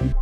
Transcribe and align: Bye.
Bye. 0.00 0.21